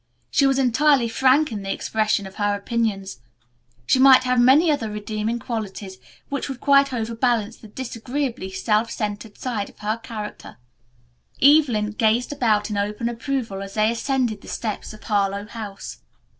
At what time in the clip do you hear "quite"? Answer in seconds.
6.59-6.91